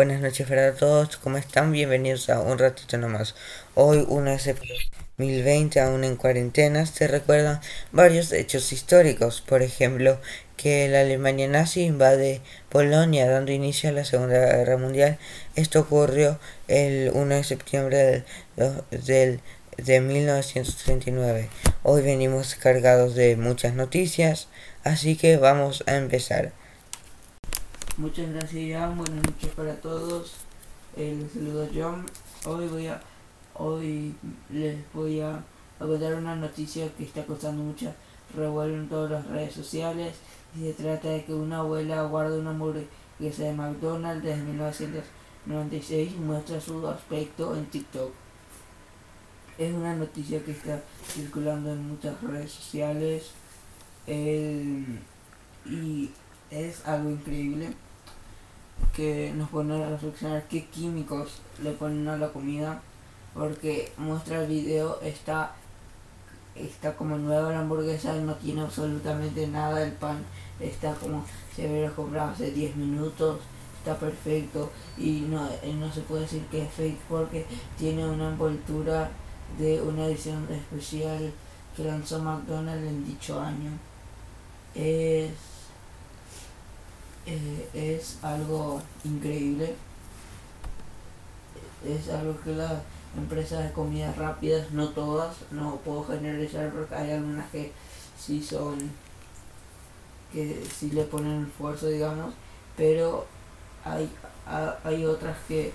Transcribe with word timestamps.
Buenas 0.00 0.22
noches 0.22 0.48
para 0.48 0.72
todos, 0.72 1.18
¿cómo 1.18 1.36
están? 1.36 1.72
Bienvenidos 1.72 2.30
a 2.30 2.40
un 2.40 2.58
ratito 2.58 2.96
nomás. 2.96 3.34
Hoy, 3.74 4.06
1 4.08 4.30
de 4.30 4.38
septiembre 4.38 4.86
2020, 5.18 5.78
aún 5.78 6.04
en 6.04 6.16
cuarentena, 6.16 6.86
se 6.86 7.06
recuerdan 7.06 7.60
varios 7.92 8.32
hechos 8.32 8.72
históricos. 8.72 9.42
Por 9.42 9.60
ejemplo, 9.60 10.18
que 10.56 10.88
la 10.88 11.02
Alemania 11.02 11.48
nazi 11.48 11.82
invade 11.82 12.40
Polonia 12.70 13.28
dando 13.28 13.52
inicio 13.52 13.90
a 13.90 13.92
la 13.92 14.06
Segunda 14.06 14.38
Guerra 14.38 14.78
Mundial. 14.78 15.18
Esto 15.54 15.80
ocurrió 15.80 16.40
el 16.66 17.10
1 17.12 17.34
de 17.34 17.44
septiembre 17.44 18.24
del, 18.56 19.40
de 19.76 20.00
1939. 20.00 21.50
Hoy 21.82 22.00
venimos 22.00 22.54
cargados 22.54 23.14
de 23.14 23.36
muchas 23.36 23.74
noticias, 23.74 24.48
así 24.82 25.16
que 25.16 25.36
vamos 25.36 25.84
a 25.86 25.96
empezar. 25.96 26.58
Muchas 27.96 28.32
gracias, 28.32 28.96
buenas 28.96 29.24
noches 29.24 29.50
para 29.54 29.74
todos. 29.76 30.32
Eh, 30.96 31.16
les 31.20 31.32
saludo 31.32 31.68
John. 31.74 32.06
Hoy 32.46 32.66
voy 32.68 32.86
a 32.86 33.00
hoy 33.54 34.14
les 34.48 34.76
voy 34.92 35.20
a, 35.20 35.44
contar 35.78 36.14
una 36.14 36.34
noticia 36.34 36.90
que 36.96 37.04
está 37.04 37.24
causando 37.26 37.62
mucha 37.62 37.94
revuelo 38.34 38.74
en 38.74 38.88
todas 38.88 39.10
las 39.10 39.26
redes 39.26 39.54
sociales. 39.54 40.16
Y 40.56 40.60
se 40.60 40.72
trata 40.72 41.08
de 41.08 41.24
que 41.24 41.34
una 41.34 41.58
abuela 41.58 42.02
guarda 42.04 42.38
una 42.38 42.50
hamburguesa 42.50 43.44
de 43.44 43.52
McDonald's 43.52 44.24
desde 44.24 44.42
1996 44.42 46.12
y 46.12 46.20
muestra 46.20 46.60
su 46.60 46.86
aspecto 46.88 47.54
en 47.54 47.66
TikTok. 47.66 48.12
Es 49.58 49.74
una 49.74 49.94
noticia 49.94 50.42
que 50.42 50.52
está 50.52 50.82
circulando 51.06 51.72
en 51.72 51.88
muchas 51.88 52.20
redes 52.22 52.50
sociales 52.50 53.32
eh, 54.06 54.84
y 55.66 56.10
es 56.50 56.86
algo 56.86 57.10
increíble 57.10 57.72
que 58.94 59.32
nos 59.36 59.48
pone 59.50 59.82
a 59.82 59.90
reflexionar 59.90 60.44
qué 60.48 60.66
químicos 60.66 61.40
le 61.62 61.72
ponen 61.72 62.08
a 62.08 62.16
la 62.16 62.32
comida 62.32 62.82
porque 63.34 63.92
muestra 63.96 64.42
el 64.42 64.48
video 64.48 65.00
está 65.02 65.54
está 66.56 66.96
como 66.96 67.16
nueva 67.16 67.52
la 67.52 67.60
hamburguesa 67.60 68.14
no 68.14 68.34
tiene 68.34 68.62
absolutamente 68.62 69.46
nada 69.46 69.82
el 69.82 69.92
pan 69.92 70.18
está 70.58 70.94
como 70.94 71.24
se 71.54 71.68
hubiera 71.68 71.90
comprado 71.90 72.32
hace 72.32 72.50
10 72.50 72.76
minutos 72.76 73.38
está 73.78 73.96
perfecto 73.96 74.70
y 74.98 75.20
no, 75.20 75.48
no 75.78 75.92
se 75.92 76.00
puede 76.02 76.22
decir 76.22 76.42
que 76.50 76.62
es 76.62 76.72
fake 76.72 76.98
porque 77.08 77.46
tiene 77.78 78.06
una 78.06 78.30
envoltura 78.30 79.10
de 79.58 79.80
una 79.80 80.06
edición 80.06 80.46
especial 80.50 81.32
que 81.76 81.84
lanzó 81.84 82.18
McDonald's 82.20 82.86
en 82.86 83.06
dicho 83.06 83.40
año. 83.40 83.70
Es 84.74 85.30
eh, 87.26 87.68
es 87.74 88.18
algo 88.22 88.82
increíble. 89.04 89.74
Es 91.84 92.08
algo 92.10 92.38
que 92.42 92.52
las 92.52 92.82
empresas 93.16 93.64
de 93.64 93.72
comidas 93.72 94.16
rápidas, 94.16 94.70
no 94.72 94.90
todas, 94.90 95.36
no 95.50 95.76
puedo 95.76 96.04
generalizar 96.04 96.70
porque 96.70 96.94
hay 96.94 97.12
algunas 97.12 97.50
que 97.50 97.72
sí 98.18 98.42
son, 98.42 98.78
que 100.32 100.62
sí 100.78 100.90
le 100.90 101.04
ponen 101.04 101.46
esfuerzo, 101.46 101.88
digamos, 101.88 102.34
pero 102.76 103.26
hay, 103.84 104.10
hay 104.84 105.04
otras 105.06 105.36
que 105.48 105.72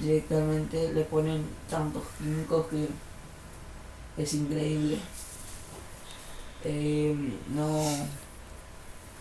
directamente 0.00 0.92
le 0.92 1.04
ponen 1.04 1.44
tantos 1.68 2.02
químicos 2.18 2.66
que 2.66 2.88
es 4.22 4.34
increíble. 4.34 4.98
Eh, 6.64 7.14
no 7.54 7.68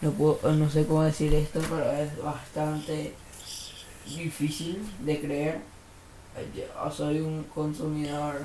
no, 0.03 0.11
puedo, 0.11 0.51
no 0.51 0.69
sé 0.69 0.85
cómo 0.85 1.03
decir 1.03 1.33
esto, 1.33 1.61
pero 1.69 1.89
es 1.93 2.21
bastante 2.21 3.13
difícil 4.05 4.85
de 4.99 5.21
creer. 5.21 5.61
Yo 6.53 6.91
soy 6.91 7.21
un 7.21 7.43
consumidor 7.43 8.41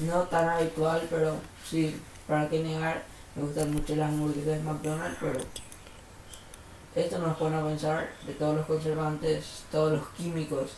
no 0.00 0.22
tan 0.22 0.48
habitual, 0.48 1.06
pero 1.08 1.36
sí, 1.64 1.94
para 2.26 2.48
qué 2.48 2.60
negar, 2.60 3.04
me 3.36 3.42
gustan 3.44 3.72
mucho 3.72 3.94
las 3.94 4.08
hamburguesas 4.08 4.58
de 4.58 4.64
McDonald's, 4.64 5.18
pero 5.20 5.38
esto 6.96 7.18
nos 7.20 7.36
pone 7.36 7.56
a 7.56 7.64
pensar 7.64 8.08
de 8.26 8.32
todos 8.32 8.56
los 8.56 8.66
conservantes, 8.66 9.62
todos 9.70 9.92
los 9.92 10.08
químicos. 10.08 10.70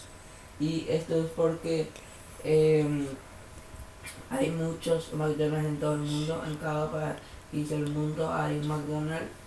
Y 0.58 0.86
esto 0.90 1.16
es 1.24 1.30
porque 1.30 1.88
em, 2.44 3.06
hay 4.28 4.50
muchos 4.50 5.14
McDonald's 5.14 5.68
en 5.68 5.80
todo 5.80 5.94
el 5.94 6.00
mundo, 6.00 6.42
en 6.46 6.56
cada 6.56 6.90
país 6.90 7.70
del 7.70 7.88
mundo 7.88 8.30
hay 8.30 8.58
un 8.58 8.68
McDonald's 8.68 9.40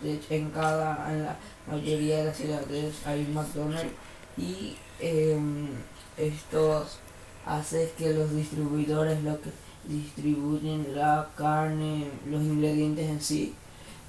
de 0.00 0.14
hecho, 0.14 0.34
en 0.34 0.50
cada, 0.50 1.12
en 1.12 1.24
la 1.24 1.36
mayoría 1.66 2.18
de 2.18 2.24
las 2.24 2.36
ciudades 2.36 2.94
hay 3.06 3.24
un 3.24 3.34
McDonald's 3.34 3.92
y 4.36 4.76
em, 5.00 5.68
esto 6.16 6.86
hace 7.46 7.92
que 7.96 8.12
los 8.12 8.34
distribuidores, 8.34 9.22
lo 9.22 9.40
que 9.40 9.50
distribuyen 9.88 10.94
la 10.94 11.28
carne, 11.36 12.08
los 12.26 12.42
ingredientes 12.42 13.08
en 13.08 13.20
sí, 13.20 13.54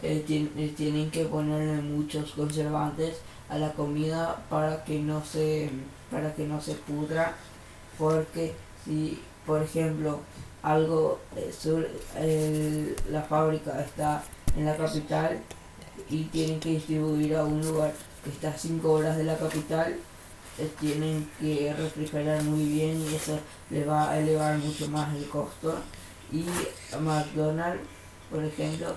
eh, 0.02 0.24
eh, 0.28 0.74
tienen 0.78 1.12
que 1.12 1.26
ponerle 1.26 1.82
muchos 1.82 2.32
conservantes 2.32 3.18
a 3.50 3.58
la 3.58 3.74
comida 3.74 4.42
para 4.50 4.84
que 4.86 5.00
no 5.00 5.24
se 5.26 5.70
para 6.10 6.34
que 6.34 6.46
no 6.46 6.62
se 6.62 6.76
pudra 6.76 7.36
porque 7.98 8.54
si 8.86 9.20
por 9.46 9.62
ejemplo 9.62 10.22
algo 10.64 11.20
eh, 11.36 12.96
la 13.12 13.24
fábrica 13.24 13.82
está 13.82 14.24
en 14.56 14.66
la 14.66 14.78
capital 14.78 15.42
y 16.10 16.24
tienen 16.26 16.60
que 16.60 16.70
distribuir 16.70 17.36
a 17.36 17.44
un 17.44 17.62
lugar 17.62 17.94
que 18.24 18.30
está 18.30 18.50
a 18.50 18.58
5 18.58 18.92
horas 18.92 19.18
de 19.18 19.24
la 19.24 19.38
capital, 19.38 19.96
eh, 20.58 20.70
tienen 20.80 21.30
que 21.40 21.74
refrigerar 21.74 22.44
muy 22.44 22.66
bien 22.66 23.02
y 23.02 23.16
eso 23.16 23.40
le 23.70 23.86
va 23.86 24.12
a 24.12 24.20
elevar 24.20 24.58
mucho 24.58 24.90
más 24.90 25.16
el 25.16 25.28
costo. 25.30 25.76
Y 26.32 26.46
a 26.94 27.00
McDonald's, 27.00 27.82
por 28.30 28.44
ejemplo, 28.44 28.96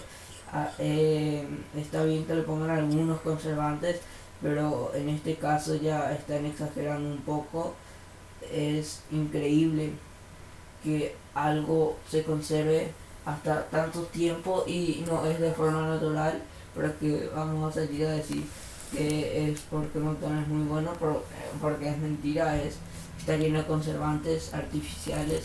eh, 0.79 1.47
está 1.77 2.05
bien 2.05 2.25
que 2.25 2.35
le 2.35 2.43
pongan 2.43 2.71
algunos 2.71 3.21
conservantes, 3.21 4.01
pero 4.43 4.93
en 4.95 5.09
este 5.09 5.37
caso 5.37 5.77
ya 5.77 6.13
están 6.13 6.45
exagerando 6.47 7.09
un 7.09 7.23
poco. 7.23 7.75
Es 8.53 9.03
increíble 9.13 9.93
que 10.83 11.15
algo 11.35 11.97
se 12.11 12.25
conserve 12.25 12.93
hasta 13.25 13.67
tanto 13.67 14.03
tiempo 14.07 14.65
y 14.67 15.05
no 15.07 15.25
es 15.27 15.39
de 15.41 15.53
forma 15.53 15.87
natural 15.87 16.43
pero 16.75 16.99
que 16.99 17.31
vamos 17.35 17.77
a 17.77 17.81
salir 17.81 18.07
a 18.07 18.13
decir 18.13 18.45
que 18.93 19.51
es 19.51 19.61
porque 19.71 19.99
McDonald's 19.99 20.43
es 20.43 20.49
muy 20.49 20.67
bueno, 20.67 20.93
porque 21.61 21.89
es 21.89 21.99
mentira, 21.99 22.63
es 22.63 22.77
está 23.23 23.37
lleno 23.37 23.59
de 23.59 23.67
conservantes 23.67 24.53
artificiales. 24.53 25.45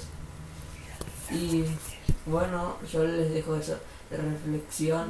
Y 1.29 1.63
bueno, 2.25 2.77
yo 2.91 3.05
les 3.05 3.31
dejo 3.31 3.55
eso 3.55 3.77
de 4.09 4.17
reflexión, 4.17 5.09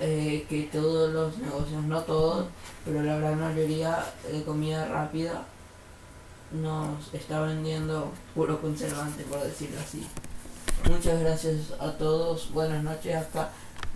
eh, 0.00 0.44
que 0.48 0.64
todos 0.72 1.12
los 1.12 1.38
negocios, 1.38 1.84
no 1.84 2.02
todos, 2.02 2.46
pero 2.84 3.02
la 3.02 3.18
gran 3.18 3.38
mayoría 3.38 4.04
de 4.30 4.42
comida 4.42 4.88
rápida 4.88 5.44
nos 6.50 7.14
está 7.14 7.42
vendiendo 7.42 8.10
puro 8.34 8.60
conservante, 8.60 9.22
por 9.24 9.40
decirlo 9.44 9.78
así. 9.80 10.04
Muchas 10.90 11.20
gracias 11.20 11.74
a 11.78 11.92
todos, 11.92 12.50
buenas 12.52 12.82
noches, 12.82 13.14
acá 13.14 13.50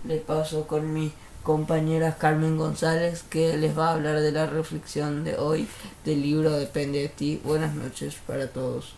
le 0.05 0.17
paso 0.19 0.65
con 0.67 0.93
mi 0.93 1.11
compañera 1.43 2.17
Carmen 2.17 2.57
González 2.57 3.23
que 3.23 3.57
les 3.57 3.77
va 3.77 3.89
a 3.89 3.93
hablar 3.93 4.19
de 4.19 4.31
la 4.31 4.45
reflexión 4.45 5.23
de 5.23 5.37
hoy 5.37 5.67
del 6.05 6.21
libro 6.21 6.51
Depende 6.51 6.99
de 6.99 7.09
ti. 7.09 7.41
Buenas 7.43 7.73
noches 7.73 8.15
para 8.27 8.47
todos. 8.47 8.95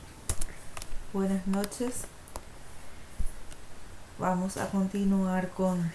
Buenas 1.14 1.46
noches. 1.48 2.06
Vamos 4.18 4.58
a 4.58 4.70
continuar 4.70 5.50
con 5.50 5.92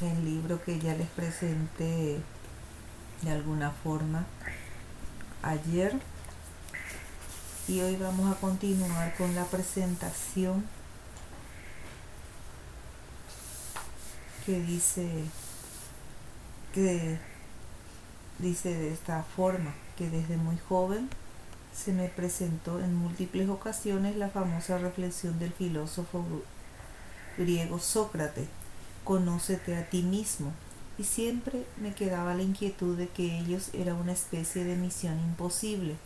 el 0.00 0.24
libro 0.24 0.62
que 0.62 0.78
ya 0.78 0.94
les 0.94 1.08
presenté 1.08 2.20
de 3.22 3.30
alguna 3.30 3.70
forma 3.70 4.26
ayer 5.42 5.98
y 7.68 7.80
hoy 7.80 7.96
vamos 7.96 8.30
a 8.30 8.38
continuar 8.38 9.14
con 9.16 9.34
la 9.34 9.44
presentación 9.44 10.64
que 14.46 14.60
dice 14.60 15.08
que 16.72 17.18
dice 18.38 18.72
de 18.72 18.92
esta 18.92 19.24
forma 19.24 19.74
que 19.98 20.08
desde 20.08 20.36
muy 20.36 20.56
joven 20.68 21.08
se 21.74 21.92
me 21.92 22.08
presentó 22.08 22.78
en 22.78 22.94
múltiples 22.94 23.48
ocasiones 23.48 24.16
la 24.16 24.28
famosa 24.28 24.78
reflexión 24.78 25.40
del 25.40 25.52
filósofo 25.52 26.24
griego 27.36 27.80
Sócrates, 27.80 28.46
conócete 29.04 29.76
a 29.76 29.90
ti 29.90 30.02
mismo, 30.02 30.52
y 30.96 31.04
siempre 31.04 31.66
me 31.78 31.92
quedaba 31.92 32.34
la 32.34 32.42
inquietud 32.42 32.96
de 32.96 33.08
que 33.08 33.38
ellos 33.38 33.70
era 33.74 33.94
una 33.94 34.12
especie 34.12 34.64
de 34.64 34.76
misión 34.76 35.18
imposible, 35.18 35.96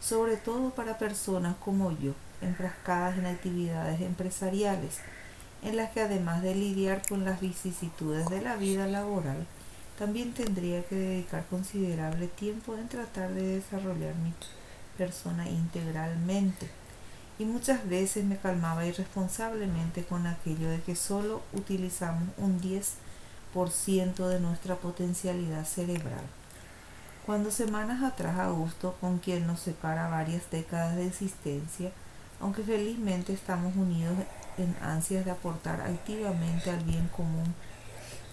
sobre 0.00 0.36
todo 0.36 0.70
para 0.70 0.98
personas 0.98 1.56
como 1.56 1.92
yo, 1.98 2.12
enfrascadas 2.42 3.16
en 3.16 3.26
actividades 3.26 4.00
empresariales, 4.00 4.98
en 5.62 5.76
las 5.76 5.90
que 5.90 6.00
además 6.00 6.42
de 6.42 6.54
lidiar 6.54 7.02
con 7.08 7.24
las 7.24 7.40
vicisitudes 7.40 8.28
de 8.28 8.40
la 8.40 8.56
vida 8.56 8.86
laboral, 8.86 9.46
también 9.98 10.32
tendría 10.34 10.84
que 10.84 10.94
dedicar 10.94 11.46
considerable 11.46 12.28
tiempo 12.28 12.76
en 12.76 12.88
tratar 12.88 13.32
de 13.32 13.56
desarrollar 13.56 14.14
mi 14.16 14.32
persona 14.98 15.48
integralmente. 15.48 16.68
Y 17.38 17.44
muchas 17.44 17.86
veces 17.88 18.24
me 18.24 18.36
calmaba 18.36 18.86
irresponsablemente 18.86 20.04
con 20.04 20.26
aquello 20.26 20.70
de 20.70 20.80
que 20.80 20.96
solo 20.96 21.42
utilizamos 21.52 22.28
un 22.38 22.60
10% 22.60 24.28
de 24.28 24.40
nuestra 24.40 24.76
potencialidad 24.76 25.64
cerebral. 25.64 26.24
Cuando 27.26 27.50
semanas 27.50 28.02
atrás 28.02 28.38
Augusto, 28.38 28.96
con 29.00 29.18
quien 29.18 29.46
nos 29.46 29.60
separa 29.60 30.08
varias 30.08 30.48
décadas 30.50 30.96
de 30.96 31.06
existencia, 31.06 31.90
aunque 32.40 32.62
felizmente 32.62 33.32
estamos 33.32 33.74
unidos 33.76 34.14
en 34.58 34.76
ansias 34.80 35.24
de 35.24 35.30
aportar 35.30 35.80
activamente 35.80 36.70
al 36.70 36.82
bien 36.84 37.08
común 37.08 37.54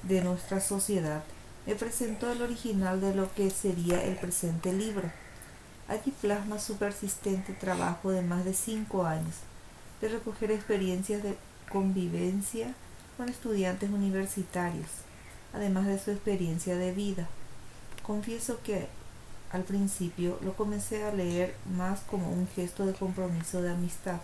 de 0.03 0.21
nuestra 0.21 0.59
sociedad, 0.59 1.23
me 1.65 1.75
presentó 1.75 2.31
el 2.31 2.41
original 2.41 2.99
de 2.99 3.15
lo 3.15 3.33
que 3.33 3.49
sería 3.49 4.03
el 4.03 4.15
presente 4.15 4.73
libro. 4.73 5.09
Allí 5.87 6.11
plasma 6.21 6.59
su 6.59 6.77
persistente 6.77 7.53
trabajo 7.53 8.11
de 8.11 8.21
más 8.21 8.45
de 8.45 8.53
cinco 8.53 9.05
años 9.05 9.35
de 10.01 10.09
recoger 10.09 10.51
experiencias 10.51 11.23
de 11.23 11.37
convivencia 11.71 12.73
con 13.15 13.29
estudiantes 13.29 13.89
universitarios, 13.89 14.89
además 15.53 15.85
de 15.85 15.97
su 15.97 16.11
experiencia 16.11 16.75
de 16.75 16.91
vida. 16.91 17.29
Confieso 18.01 18.59
que 18.63 18.89
al 19.53 19.63
principio 19.63 20.39
lo 20.41 20.55
comencé 20.55 21.05
a 21.05 21.13
leer 21.13 21.55
más 21.77 22.01
como 22.01 22.29
un 22.29 22.47
gesto 22.55 22.85
de 22.87 22.93
compromiso 22.93 23.61
de 23.61 23.69
amistad 23.69 24.19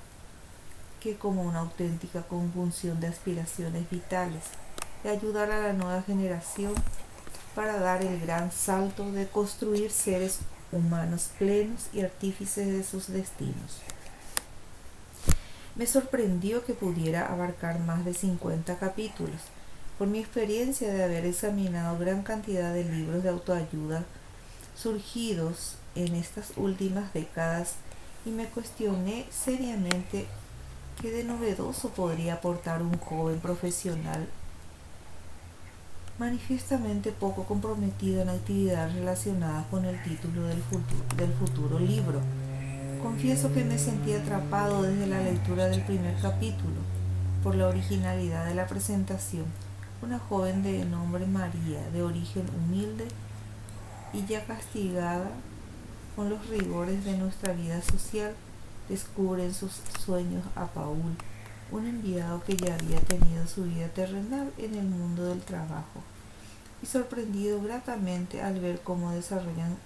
que 1.00 1.16
como 1.16 1.44
una 1.44 1.60
auténtica 1.60 2.24
conjunción 2.24 3.00
de 3.00 3.08
aspiraciones 3.08 3.90
vitales, 3.90 4.44
de 5.04 5.12
ayudar 5.12 5.50
a 5.52 5.60
la 5.60 5.74
nueva 5.74 6.02
generación 6.02 6.74
para 7.56 7.80
dar 7.80 8.04
el 8.04 8.20
gran 8.20 8.52
salto 8.52 9.10
de 9.12 9.28
construir 9.28 9.92
seres 9.92 10.40
humanos 10.72 11.30
plenos 11.38 11.88
y 11.94 12.02
artífices 12.02 12.68
de 12.68 12.84
sus 12.84 13.08
destinos. 13.08 13.81
Me 15.76 15.88
sorprendió 15.88 16.66
que 16.66 16.74
pudiera 16.74 17.31
abarcar 17.31 17.80
más 17.80 18.04
de 18.04 18.14
50 18.14 18.78
capítulos, 18.78 19.40
por 19.98 20.08
mi 20.08 20.20
experiencia 20.20 20.92
de 20.92 21.04
haber 21.04 21.26
examinado 21.26 21.98
gran 21.98 22.24
cantidad 22.24 22.74
de 22.74 22.84
libros 22.84 23.24
de 23.24 23.30
autoayuda 23.30 24.04
surgidos 24.81 25.76
en 25.96 26.16
estas 26.16 26.54
últimas 26.56 27.14
décadas 27.14 27.76
y 28.26 28.30
me 28.30 28.46
cuestioné 28.46 29.26
seriamente 29.30 30.26
qué 31.02 31.12
de 31.12 31.26
novedoso 31.26 31.90
podría 31.90 32.36
aportar 32.36 32.81
un 32.81 32.98
joven 32.98 33.40
profesional 33.40 34.28
manifiestamente 36.18 37.12
poco 37.12 37.44
comprometido 37.46 38.22
en 38.22 38.30
actividades 38.30 38.94
relacionadas 38.94 39.66
con 39.68 39.86
el 39.86 40.02
título 40.04 40.48
del 40.48 40.62
futuro, 40.64 41.04
del 41.16 41.34
futuro 41.34 41.80
libro. 41.80 42.22
Confieso 43.02 43.54
que 43.54 43.64
me 43.64 43.78
sentí 43.78 44.14
atrapado 44.14 44.81
desde 44.84 45.08
la 45.08 45.22
lectura 45.22 45.68
del 45.68 45.81
primer 45.84 46.20
capítulo 46.22 46.76
por 47.42 47.56
la 47.56 47.68
originalidad 47.68 48.46
de 48.46 48.56
la 48.56 48.68
presentación. 48.68 49.46
Una 50.02 50.20
joven 50.20 50.62
de 50.62 50.84
nombre 50.86 51.26
María, 51.26 51.81
de 51.94 52.04
origen 52.04 52.46
humilde 52.50 53.08
y 54.14 54.26
ya 54.26 54.46
castigada 54.46 55.32
con 56.16 56.30
los 56.30 56.48
rigores 56.48 57.06
de 57.06 57.18
nuestra 57.18 57.54
vida 57.54 57.82
social, 57.82 58.34
descubre 58.88 59.46
en 59.46 59.54
sus 59.54 59.72
sueños 60.04 60.44
a 60.56 60.66
Paul, 60.68 61.16
un 61.72 61.86
enviado 61.86 62.44
que 62.44 62.58
ya 62.58 62.76
había 62.76 63.00
tenido 63.02 63.46
su 63.48 63.64
vida 63.64 63.88
terrenal 63.90 64.52
en 64.58 64.76
el 64.76 64.86
mundo 64.86 65.26
del 65.26 65.42
trabajo, 65.42 66.02
y 66.82 66.88
sorprendido 66.88 67.62
gratamente 67.62 68.42
al 68.42 68.60
ver 68.60 68.82
cómo 68.82 69.12
desarrollan 69.12 69.78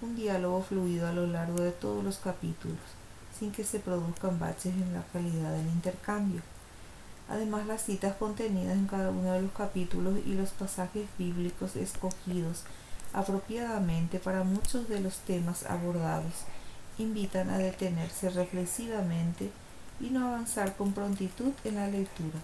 un 0.00 0.16
diálogo 0.16 0.62
fluido 0.62 1.06
a 1.06 1.12
lo 1.12 1.26
largo 1.26 1.60
de 1.60 1.70
todos 1.70 2.02
los 2.02 2.16
capítulos, 2.16 2.78
sin 3.38 3.52
que 3.52 3.64
se 3.64 3.78
produzcan 3.78 4.38
baches 4.38 4.74
en 4.74 4.94
la 4.94 5.04
calidad 5.12 5.52
del 5.52 5.66
intercambio. 5.66 6.40
Además, 7.28 7.66
las 7.66 7.84
citas 7.84 8.16
contenidas 8.16 8.74
en 8.74 8.86
cada 8.86 9.10
uno 9.10 9.32
de 9.32 9.42
los 9.42 9.52
capítulos 9.52 10.18
y 10.26 10.34
los 10.34 10.50
pasajes 10.50 11.06
bíblicos 11.18 11.76
escogidos 11.76 12.64
apropiadamente 13.12 14.18
para 14.18 14.44
muchos 14.44 14.88
de 14.88 15.00
los 15.00 15.18
temas 15.18 15.64
abordados 15.64 16.32
invitan 16.98 17.50
a 17.50 17.58
detenerse 17.58 18.30
reflexivamente 18.30 19.50
y 20.00 20.10
no 20.10 20.28
avanzar 20.28 20.76
con 20.76 20.92
prontitud 20.92 21.52
en 21.64 21.76
la 21.76 21.88
lectura, 21.88 22.38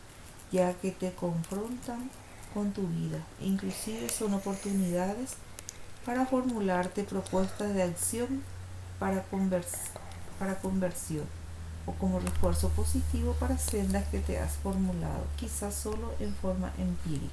ya 0.53 0.75
que 0.75 0.91
te 0.93 1.13
confrontan 1.13 2.11
con 2.55 2.73
tu 2.73 2.87
vida 2.87 3.19
inclusive 3.41 4.09
son 4.09 4.35
oportunidades 4.35 5.35
para 6.05 6.27
formularte 6.27 7.05
propuestas 7.05 7.75
de 7.75 7.83
acción 7.83 8.43
para, 8.99 9.25
para 10.39 10.59
conversión 10.61 11.25
o 11.87 11.93
como 11.93 12.21
refuerzo 12.21 12.69
positivo 12.71 13.35
para 13.35 13.59
sendas 13.59 14.07
que 14.09 14.19
te 14.19 14.39
has 14.39 14.53
formulado, 14.57 15.25
quizás 15.37 15.75
solo 15.75 16.13
en 16.21 16.35
forma 16.35 16.73
empírica. 16.79 17.33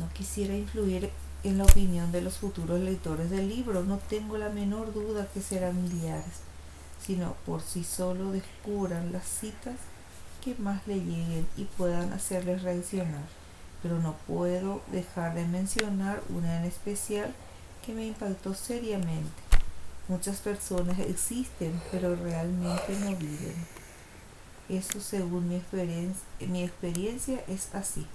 No 0.00 0.08
quisiera 0.14 0.56
influir 0.56 1.10
en 1.44 1.58
la 1.58 1.64
opinión 1.64 2.10
de 2.10 2.22
los 2.22 2.38
futuros 2.38 2.80
lectores 2.80 3.28
del 3.28 3.50
libro, 3.50 3.84
no 3.84 3.98
tengo 3.98 4.38
la 4.38 4.48
menor 4.48 4.94
duda 4.94 5.28
que 5.28 5.42
serán 5.42 5.82
millares, 5.82 6.40
sino 7.04 7.34
por 7.44 7.60
sí 7.60 7.84
solo 7.84 8.32
descubran 8.32 9.12
las 9.12 9.26
citas 9.26 9.76
que 10.42 10.54
más 10.54 10.86
le 10.86 10.94
lleguen 10.94 11.46
y 11.58 11.64
puedan 11.64 12.14
hacerles 12.14 12.62
reaccionar. 12.62 13.26
Pero 13.82 13.98
no 13.98 14.16
puedo 14.26 14.80
dejar 14.90 15.34
de 15.34 15.44
mencionar 15.46 16.22
una 16.30 16.60
en 16.60 16.64
especial 16.64 17.34
que 17.84 17.92
me 17.92 18.06
impactó 18.06 18.54
seriamente. 18.54 19.42
Muchas 20.08 20.38
personas 20.38 20.98
existen, 20.98 21.78
pero 21.90 22.16
realmente 22.16 22.96
no 23.00 23.14
viven. 23.16 23.66
Eso 24.70 24.98
según 24.98 25.50
mi 25.50 25.56
experiencia, 25.56 26.22
mi 26.48 26.64
experiencia 26.64 27.44
es 27.48 27.74
así 27.74 28.06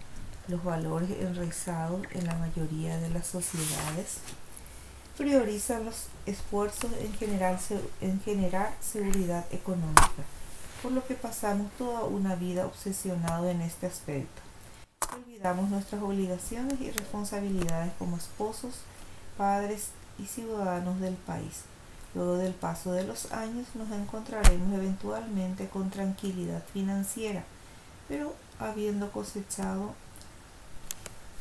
los 0.47 0.63
valores 0.63 1.09
enraizados 1.19 2.01
en 2.11 2.25
la 2.25 2.35
mayoría 2.35 2.97
de 2.97 3.09
las 3.09 3.27
sociedades, 3.27 4.19
priorizan 5.17 5.85
los 5.85 6.07
esfuerzos 6.25 6.91
en, 6.99 7.13
general, 7.13 7.57
en 8.01 8.21
generar 8.21 8.73
seguridad 8.81 9.45
económica, 9.51 10.23
por 10.81 10.91
lo 10.91 11.05
que 11.05 11.15
pasamos 11.15 11.71
toda 11.77 12.03
una 12.03 12.35
vida 12.35 12.65
obsesionados 12.65 13.47
en 13.47 13.61
este 13.61 13.87
aspecto. 13.87 14.41
Olvidamos 15.15 15.69
nuestras 15.69 16.01
obligaciones 16.01 16.81
y 16.81 16.91
responsabilidades 16.91 17.91
como 17.97 18.17
esposos, 18.17 18.81
padres 19.37 19.89
y 20.19 20.25
ciudadanos 20.25 20.99
del 20.99 21.15
país. 21.15 21.63
Luego 22.13 22.37
del 22.37 22.53
paso 22.53 22.93
de 22.93 23.03
los 23.03 23.31
años 23.31 23.67
nos 23.75 23.91
encontraremos 23.91 24.73
eventualmente 24.73 25.67
con 25.67 25.89
tranquilidad 25.89 26.63
financiera, 26.73 27.43
pero 28.07 28.33
habiendo 28.59 29.11
cosechado 29.11 29.93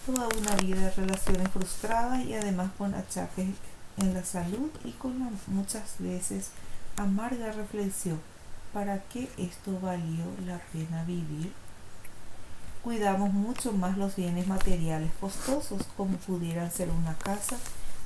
toda 0.07 0.29
una 0.39 0.55
vida 0.57 0.81
de 0.81 0.91
relaciones 0.91 1.49
frustradas 1.51 2.25
y 2.25 2.35
además 2.35 2.71
con 2.77 2.95
achaques 2.95 3.49
en 3.97 4.15
la 4.15 4.25
salud 4.25 4.71
y 4.85 4.93
con 4.93 5.17
muchas 5.47 5.95
veces 5.99 6.51
amarga 6.97 7.53
reflexión. 7.53 8.21
¿Para 8.73 9.03
qué 9.05 9.31
esto 9.39 9.79
valió 9.81 10.25
la 10.47 10.59
pena 10.73 11.05
vivir? 11.05 11.53
Cuidamos 12.83 13.33
mucho 13.33 13.73
más 13.73 13.97
los 13.97 14.17
bienes 14.17 14.47
materiales 14.47 15.11
costosos 15.21 15.83
como 15.97 16.19
pudieran 16.19 16.71
ser 16.71 16.91
una 16.91 17.15
casa, 17.15 17.57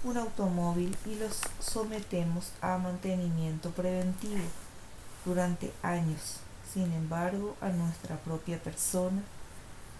un 0.05 0.19
automóvil 0.19 0.97
y 1.07 1.17
los 1.17 1.40
sometemos 1.59 2.52
a 2.61 2.78
mantenimiento 2.78 3.71
preventivo 3.71 4.45
durante 5.25 5.73
años. 5.83 6.37
Sin 6.73 6.93
embargo, 6.93 7.57
a 7.61 7.71
nuestra 7.71 8.17
propia 8.19 8.62
persona 8.62 9.23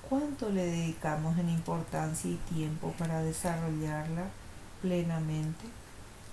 ¿Cuánto 0.09 0.49
le 0.49 0.65
dedicamos 0.65 1.37
en 1.37 1.51
importancia 1.51 2.31
y 2.31 2.37
tiempo 2.55 2.95
para 2.99 3.21
desarrollarla 3.21 4.31
plenamente? 4.81 5.67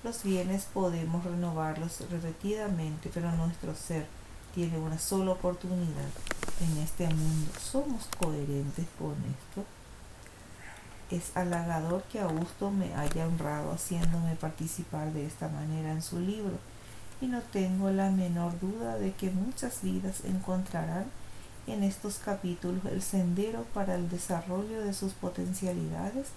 Los 0.02 0.24
bienes 0.24 0.64
podemos 0.74 1.26
renovarlos 1.26 2.00
repetidamente, 2.10 3.12
pero 3.14 3.34
nuestro 3.34 3.76
ser 3.76 4.08
tiene 4.54 4.78
una 4.78 4.98
sola 4.98 5.32
oportunidad 5.32 6.08
en 6.62 6.78
este 6.78 7.08
mundo. 7.08 7.52
¿Somos 7.60 8.08
coherentes 8.18 8.86
con 8.98 9.12
esto? 9.12 9.66
Es 11.12 11.36
halagador 11.36 12.04
que 12.04 12.22
Augusto 12.22 12.72
me 12.72 12.96
haya 12.96 13.28
honrado 13.28 13.74
haciéndome 13.74 14.36
participar 14.36 15.12
de 15.12 15.26
esta 15.26 15.50
manera 15.50 15.92
en 15.92 16.02
su 16.02 16.22
libro, 16.22 16.58
y 17.20 17.28
no 17.28 17.42
tengo 17.42 17.90
la 17.92 18.10
menor 18.10 18.58
duda 18.62 18.98
de 18.98 19.12
que 19.12 19.32
muchas 19.32 19.82
vidas 19.82 20.24
encontrarán 20.24 21.08
en 21.68 21.84
estos 21.84 22.18
capítulos 22.18 22.86
el 22.86 23.02
sendero 23.02 23.64
para 23.74 23.96
el 23.96 24.10
desarrollo 24.10 24.82
de 24.82 24.94
sus 24.94 25.14
potencialidades 25.14 26.28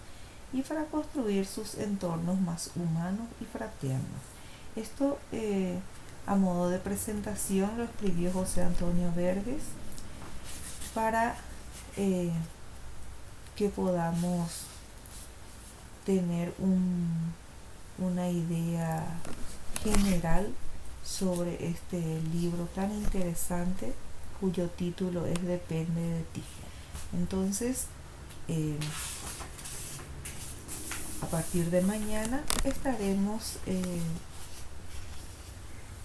y 0.52 0.62
para 0.62 0.86
construir 0.86 1.46
sus 1.46 1.74
entornos 1.74 2.40
más 2.40 2.70
humanos 2.76 3.26
y 3.40 3.44
fraternos. 3.44 4.22
Esto 4.76 5.18
eh, 5.32 5.78
a 6.26 6.36
modo 6.36 6.70
de 6.70 6.78
presentación 6.78 7.76
lo 7.76 7.84
escribió 7.84 8.32
José 8.32 8.62
Antonio 8.62 9.12
Verges 9.14 9.62
para 10.94 11.36
eh, 11.96 12.30
que 13.56 13.68
podamos 13.68 14.62
tener 16.06 16.54
un, 16.58 17.34
una 17.98 18.30
idea 18.30 19.04
general 19.82 20.52
sobre 21.04 21.68
este 21.68 22.20
libro 22.32 22.68
tan 22.74 22.92
interesante 22.92 23.94
cuyo 24.40 24.68
título 24.68 25.26
es 25.26 25.42
Depende 25.42 26.00
de 26.00 26.22
ti. 26.32 26.42
Entonces, 27.12 27.86
eh, 28.48 28.78
a 31.22 31.26
partir 31.26 31.70
de 31.70 31.82
mañana 31.82 32.42
estaremos 32.64 33.58
eh, 33.66 34.00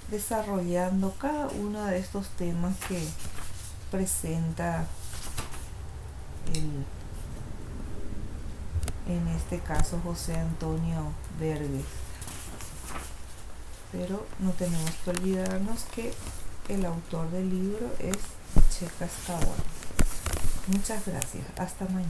desarrollando 0.09 1.13
cada 1.19 1.47
uno 1.47 1.85
de 1.85 1.99
estos 1.99 2.27
temas 2.29 2.75
que 2.87 2.99
presenta 3.91 4.85
el, 6.53 6.85
en 9.07 9.27
este 9.29 9.59
caso 9.59 9.99
José 10.03 10.35
Antonio 10.35 11.11
Verdes. 11.39 11.85
Pero 13.91 14.25
no 14.39 14.51
tenemos 14.51 14.91
que 15.03 15.11
olvidarnos 15.11 15.83
que 15.95 16.13
el 16.69 16.85
autor 16.85 17.29
del 17.31 17.49
libro 17.49 17.91
es 17.99 18.15
Checa 18.69 19.07
Muchas 20.67 21.05
gracias. 21.05 21.43
Hasta 21.57 21.85
mañana. 21.85 22.09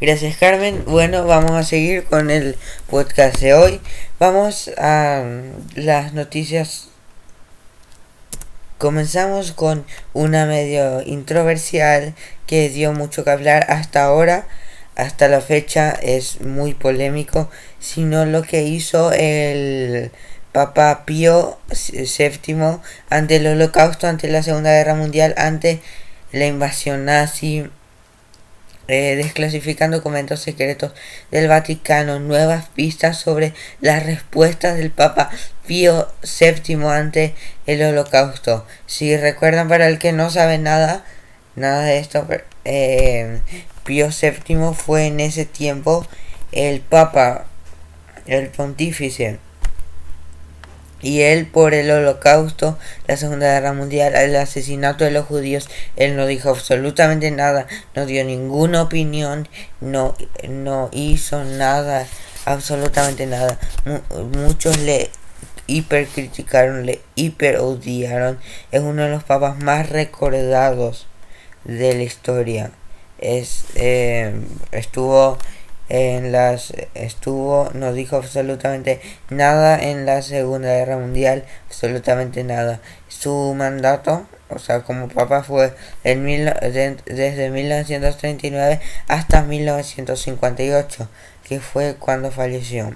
Gracias 0.00 0.36
Carmen. 0.36 0.84
Bueno, 0.86 1.26
vamos 1.26 1.52
a 1.52 1.64
seguir 1.64 2.04
con 2.04 2.30
el 2.30 2.56
podcast 2.88 3.38
de 3.40 3.54
hoy. 3.54 3.80
Vamos 4.18 4.70
a 4.78 5.24
las 5.74 6.12
noticias. 6.12 6.88
Comenzamos 8.78 9.52
con 9.52 9.84
una 10.12 10.46
medio 10.46 11.02
introversial 11.02 12.14
que 12.46 12.68
dio 12.68 12.92
mucho 12.92 13.24
que 13.24 13.30
hablar 13.30 13.66
hasta 13.68 14.04
ahora. 14.04 14.46
Hasta 14.96 15.26
la 15.26 15.40
fecha 15.40 15.90
es 15.90 16.40
muy 16.40 16.74
polémico, 16.74 17.50
sino 17.80 18.24
lo 18.26 18.42
que 18.42 18.62
hizo 18.62 19.10
el 19.12 20.12
Papa 20.54 21.02
Pío 21.04 21.58
VII 21.68 22.78
ante 23.10 23.36
el 23.36 23.46
holocausto, 23.48 24.06
ante 24.06 24.28
la 24.28 24.44
Segunda 24.44 24.70
Guerra 24.70 24.94
Mundial, 24.94 25.34
ante 25.36 25.82
la 26.30 26.46
invasión 26.46 27.06
nazi 27.06 27.68
eh, 28.86 29.16
desclasifican 29.16 29.90
documentos 29.90 30.38
secretos 30.38 30.92
del 31.32 31.48
Vaticano, 31.48 32.20
nuevas 32.20 32.68
pistas 32.68 33.18
sobre 33.18 33.52
las 33.80 34.06
respuestas 34.06 34.76
del 34.76 34.92
Papa 34.92 35.28
Pío 35.66 36.06
VII 36.22 36.84
ante 36.84 37.34
el 37.66 37.82
Holocausto. 37.82 38.64
Si 38.86 39.16
recuerdan, 39.16 39.66
para 39.66 39.88
el 39.88 39.98
que 39.98 40.12
no 40.12 40.30
sabe 40.30 40.58
nada, 40.58 41.04
nada 41.56 41.82
de 41.82 41.98
esto, 41.98 42.28
eh, 42.64 43.40
Pío 43.82 44.08
VII 44.08 44.72
fue 44.72 45.06
en 45.06 45.18
ese 45.18 45.46
tiempo 45.46 46.06
el 46.52 46.80
Papa, 46.80 47.46
el 48.26 48.50
pontífice 48.50 49.40
y 51.04 51.20
él 51.20 51.46
por 51.46 51.74
el 51.74 51.90
holocausto, 51.90 52.78
la 53.06 53.18
Segunda 53.18 53.52
Guerra 53.52 53.74
Mundial, 53.74 54.14
el 54.16 54.34
asesinato 54.36 55.04
de 55.04 55.10
los 55.10 55.26
judíos, 55.26 55.68
él 55.96 56.16
no 56.16 56.24
dijo 56.26 56.48
absolutamente 56.48 57.30
nada, 57.30 57.66
no 57.94 58.06
dio 58.06 58.24
ninguna 58.24 58.80
opinión, 58.80 59.46
no, 59.82 60.16
no 60.48 60.88
hizo 60.92 61.44
nada, 61.44 62.06
absolutamente 62.46 63.26
nada. 63.26 63.58
muchos 64.34 64.78
le 64.78 65.10
hipercriticaron, 65.66 66.86
le 66.86 67.02
hiper 67.16 67.58
odiaron. 67.58 68.38
Es 68.72 68.80
uno 68.80 69.02
de 69.02 69.10
los 69.10 69.24
papas 69.24 69.58
más 69.58 69.90
recordados 69.90 71.06
de 71.64 71.94
la 71.94 72.02
historia. 72.02 72.70
Es, 73.18 73.66
eh, 73.74 74.34
estuvo 74.72 75.36
en 75.94 76.32
las 76.32 76.72
estuvo 76.94 77.70
no 77.72 77.92
dijo 77.92 78.16
absolutamente 78.16 79.00
nada 79.30 79.80
en 79.80 80.06
la 80.06 80.22
segunda 80.22 80.70
guerra 80.70 80.98
mundial 80.98 81.44
absolutamente 81.68 82.42
nada. 82.42 82.80
Su 83.08 83.54
mandato 83.56 84.26
o 84.48 84.58
sea 84.58 84.80
como 84.80 85.08
papa 85.08 85.44
fue 85.44 85.72
en 86.02 86.24
mil, 86.24 86.52
desde 87.06 87.50
1939 87.50 88.80
hasta 89.06 89.42
1958 89.42 91.08
que 91.44 91.60
fue 91.60 91.94
cuando 91.94 92.32
falleció. 92.32 92.92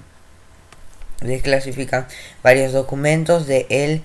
Desclasifican 1.21 2.05
varios 2.43 2.73
documentos 2.73 3.47
de 3.47 3.65
él 3.69 4.03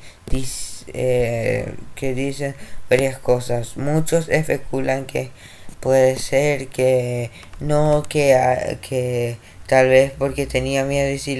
eh, 0.86 1.74
que 1.96 2.14
dicen 2.14 2.54
varias 2.88 3.18
cosas. 3.18 3.76
Muchos 3.76 4.28
especulan 4.28 5.06
que 5.06 5.32
puede 5.84 6.18
ser 6.18 6.68
que 6.68 7.30
no 7.60 8.02
que, 8.08 8.78
que 8.80 9.36
tal 9.66 9.88
vez 9.90 10.12
porque 10.18 10.46
tenía 10.46 10.84
miedo 10.84 11.10
y 11.10 11.18
si, 11.18 11.38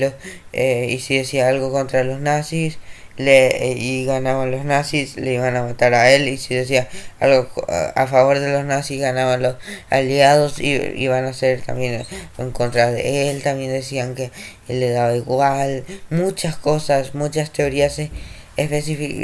eh, 0.53 0.87
y 0.91 0.99
si 1.01 1.17
decía 1.17 1.49
algo 1.49 1.73
contra 1.73 2.05
los 2.05 2.21
nazis 2.21 2.79
le, 3.17 3.75
y 3.75 4.05
ganaban 4.05 4.51
los 4.51 4.67
nazis 4.67 5.17
le 5.17 5.33
iban 5.33 5.57
a 5.57 5.63
matar 5.63 5.95
a 5.95 6.11
él 6.13 6.29
y 6.29 6.37
si 6.37 6.55
decía 6.55 6.89
algo 7.21 7.49
a 7.69 8.07
favor 8.07 8.39
de 8.39 8.53
los 8.53 8.67
nazis 8.67 9.01
ganaban 9.01 9.41
los 9.41 9.57
aliados 9.89 10.61
y 10.61 10.75
iban 10.97 11.25
a 11.25 11.33
ser 11.33 11.63
también 11.63 12.05
en 12.37 12.51
contra 12.51 12.91
de 12.91 13.31
él 13.31 13.43
también 13.43 13.73
decían 13.73 14.15
que 14.15 14.31
él 14.69 14.81
le 14.81 14.91
daba 14.91 15.17
igual 15.17 15.85
muchas 16.11 16.57
cosas 16.57 17.15
muchas 17.15 17.51
teorías 17.51 17.95
se, 17.95 18.11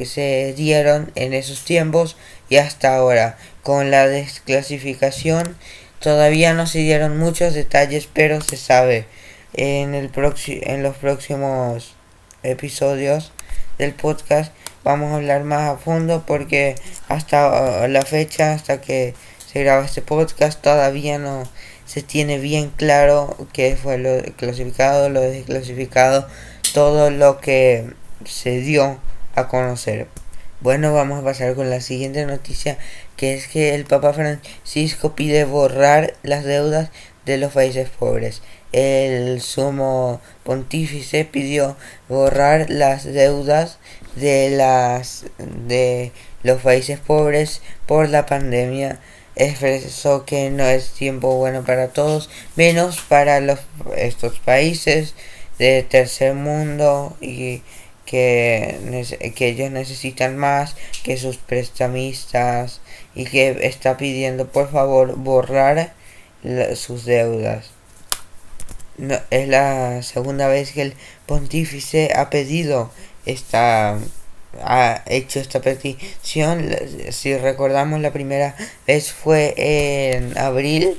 se 0.06 0.54
dieron 0.56 1.12
en 1.14 1.34
esos 1.34 1.64
tiempos 1.66 2.16
y 2.48 2.56
hasta 2.56 2.96
ahora 2.96 3.36
con 3.62 3.90
la 3.90 4.06
desclasificación 4.06 5.56
todavía 6.00 6.54
no 6.54 6.66
se 6.66 6.78
dieron 6.78 7.18
muchos 7.18 7.54
detalles, 7.54 8.08
pero 8.12 8.40
se 8.40 8.56
sabe. 8.56 9.06
En, 9.52 9.94
el 9.94 10.10
en 10.46 10.82
los 10.82 10.96
próximos 10.96 11.94
episodios 12.42 13.32
del 13.78 13.94
podcast 13.94 14.52
vamos 14.84 15.12
a 15.12 15.16
hablar 15.16 15.42
más 15.44 15.70
a 15.70 15.76
fondo 15.76 16.24
porque 16.26 16.76
hasta 17.08 17.88
la 17.88 18.02
fecha, 18.02 18.52
hasta 18.52 18.80
que 18.80 19.14
se 19.52 19.62
graba 19.62 19.84
este 19.84 20.02
podcast, 20.02 20.60
todavía 20.62 21.18
no 21.18 21.42
se 21.84 22.02
tiene 22.02 22.38
bien 22.38 22.70
claro 22.76 23.36
qué 23.52 23.76
fue 23.76 23.98
lo 23.98 24.22
clasificado, 24.36 25.08
lo 25.08 25.20
desclasificado, 25.20 26.28
todo 26.72 27.10
lo 27.10 27.40
que 27.40 27.92
se 28.24 28.60
dio 28.60 29.00
a 29.34 29.48
conocer. 29.48 30.06
Bueno, 30.62 30.92
vamos 30.92 31.18
a 31.18 31.24
pasar 31.24 31.54
con 31.54 31.70
la 31.70 31.80
siguiente 31.80 32.26
noticia 32.26 32.76
que 33.16 33.32
es 33.32 33.48
que 33.48 33.74
el 33.74 33.86
Papa 33.86 34.12
Francisco 34.12 35.14
pide 35.14 35.44
borrar 35.44 36.12
las 36.22 36.44
deudas 36.44 36.90
de 37.24 37.38
los 37.38 37.54
países 37.54 37.88
pobres. 37.88 38.42
El 38.70 39.40
sumo 39.40 40.20
pontífice 40.44 41.24
pidió 41.24 41.78
borrar 42.10 42.68
las 42.68 43.04
deudas 43.04 43.78
de 44.16 44.50
las 44.50 45.24
de 45.66 46.12
los 46.42 46.60
países 46.60 46.98
pobres 46.98 47.62
por 47.86 48.10
la 48.10 48.26
pandemia. 48.26 49.00
Expresó 49.36 50.26
que 50.26 50.50
no 50.50 50.64
es 50.64 50.90
tiempo 50.90 51.36
bueno 51.36 51.64
para 51.64 51.88
todos, 51.88 52.28
menos 52.56 53.00
para 53.00 53.40
los 53.40 53.60
estos 53.96 54.38
países 54.40 55.14
de 55.58 55.82
tercer 55.84 56.34
mundo 56.34 57.16
y 57.22 57.62
que, 58.10 59.04
ellos 59.38 59.70
necesitan 59.70 60.36
más 60.36 60.74
que 61.04 61.16
sus 61.16 61.36
prestamistas 61.36 62.80
y 63.14 63.24
que 63.24 63.56
está 63.62 63.96
pidiendo 63.96 64.48
por 64.48 64.70
favor 64.70 65.14
borrar 65.16 65.92
sus 66.74 67.04
deudas. 67.04 67.70
No, 68.98 69.16
es 69.30 69.48
la 69.48 70.02
segunda 70.02 70.48
vez 70.48 70.72
que 70.72 70.82
el 70.82 70.94
pontífice 71.26 72.12
ha 72.14 72.30
pedido 72.30 72.90
esta 73.24 73.98
ha 74.64 75.04
hecho 75.06 75.38
esta 75.38 75.60
petición 75.60 76.76
si 77.10 77.36
recordamos 77.36 78.00
la 78.00 78.12
primera 78.12 78.56
vez 78.86 79.12
fue 79.12 79.54
en 79.56 80.36
abril 80.36 80.98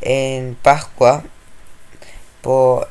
en 0.00 0.56
Pascua 0.62 1.22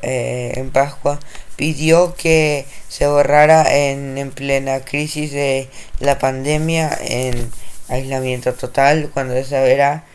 eh, 0.02 0.52
en 0.54 0.70
Pascua 0.70 1.18
pidió 1.60 2.14
que 2.14 2.64
se 2.88 3.06
borrara 3.06 3.70
en, 3.70 4.16
en 4.16 4.30
plena 4.30 4.80
crisis 4.80 5.30
de 5.30 5.68
la 5.98 6.18
pandemia 6.18 6.96
en 7.02 7.50
aislamiento 7.88 8.54
total 8.54 9.10
cuando 9.12 9.34
se 9.44 9.60
verá 9.60 10.06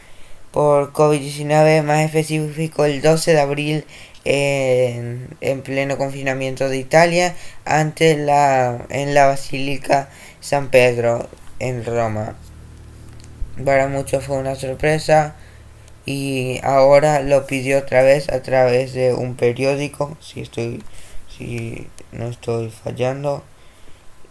por 0.49 0.91
COVID-19, 0.91 1.83
más 1.83 2.03
específico 2.03 2.85
el 2.85 2.99
12 2.99 3.33
de 3.33 3.39
abril 3.39 3.85
en, 4.23 5.27
en, 5.39 5.61
pleno 5.61 5.99
confinamiento 5.99 6.67
de 6.67 6.77
Italia 6.77 7.35
ante 7.63 8.17
la 8.17 8.83
en 8.89 9.13
la 9.13 9.27
Basílica 9.27 10.09
San 10.41 10.69
Pedro 10.69 11.29
en 11.59 11.85
Roma. 11.85 12.35
Para 13.63 13.87
muchos 13.87 14.23
fue 14.23 14.37
una 14.37 14.55
sorpresa 14.55 15.35
y 16.07 16.59
ahora 16.63 17.19
lo 17.19 17.45
pidió 17.45 17.77
otra 17.77 18.01
vez 18.01 18.29
a 18.29 18.41
través 18.41 18.93
de 18.93 19.13
un 19.13 19.35
periódico, 19.35 20.17
si 20.21 20.41
estoy 20.41 20.81
si 21.37 21.87
no 22.11 22.27
estoy 22.27 22.69
fallando. 22.69 23.43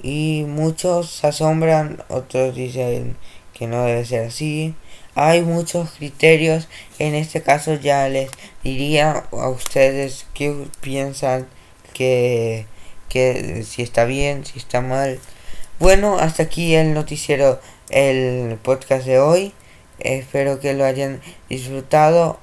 Y 0.02 0.44
muchos 0.46 1.10
se 1.10 1.28
asombran, 1.28 2.02
otros 2.08 2.54
dicen 2.54 3.16
que 3.54 3.66
no 3.66 3.84
debe 3.84 4.04
ser 4.04 4.26
así. 4.26 4.74
Hay 5.14 5.42
muchos 5.42 5.92
criterios, 5.92 6.68
en 6.98 7.14
este 7.14 7.42
caso 7.42 7.74
ya 7.74 8.08
les 8.08 8.30
diría 8.62 9.24
a 9.30 9.48
ustedes 9.48 10.26
qué 10.34 10.66
piensan 10.80 11.46
que, 11.92 12.66
que 13.08 13.62
si 13.62 13.82
está 13.82 14.04
bien, 14.04 14.44
si 14.44 14.58
está 14.58 14.80
mal. 14.80 15.20
Bueno, 15.78 16.18
hasta 16.18 16.42
aquí 16.44 16.74
el 16.74 16.94
noticiero, 16.94 17.60
el 17.90 18.58
podcast 18.62 19.06
de 19.06 19.20
hoy. 19.20 19.52
Espero 20.00 20.58
que 20.58 20.74
lo 20.74 20.84
hayan 20.84 21.20
disfrutado 21.48 22.40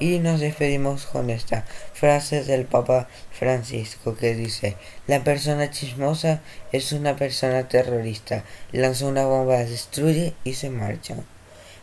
y 0.00 0.18
nos 0.18 0.40
despedimos 0.40 1.06
con 1.06 1.30
esta 1.30 1.64
frase 2.00 2.44
del 2.44 2.64
Papa 2.64 3.08
Francisco 3.30 4.16
que 4.16 4.34
dice, 4.34 4.76
la 5.06 5.22
persona 5.22 5.70
chismosa 5.70 6.40
es 6.72 6.92
una 6.92 7.14
persona 7.14 7.68
terrorista, 7.68 8.42
lanza 8.72 9.04
una 9.04 9.26
bomba, 9.26 9.58
destruye 9.58 10.32
y 10.42 10.54
se 10.54 10.70
marcha. 10.70 11.16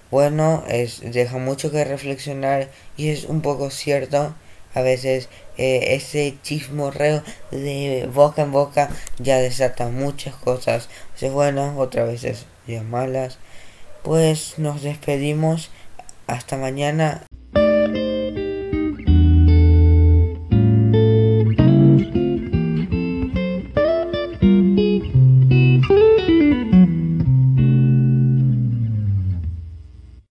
Bueno, 0.10 0.64
es, 0.68 1.02
deja 1.02 1.38
mucho 1.38 1.70
que 1.70 1.84
reflexionar 1.84 2.70
y 2.96 3.10
es 3.10 3.26
un 3.26 3.42
poco 3.42 3.70
cierto. 3.70 4.34
A 4.74 4.82
veces 4.82 5.30
eh, 5.58 5.96
ese 5.96 6.36
chismorreo 6.44 7.24
de 7.52 8.10
boca 8.14 8.44
en 8.44 8.52
boca 8.52 8.90
ya 9.20 9.38
desata 9.38 9.90
muchas 9.90 10.36
cosas. 10.36 10.90
O 11.22 11.30
bueno, 11.30 11.78
otras 11.78 12.08
veces 12.08 12.46
ya 12.68 12.84
malas. 12.84 13.38
Pues 14.04 14.58
nos 14.58 14.82
despedimos. 14.82 15.70
Hasta 16.28 16.58
mañana. 16.58 17.24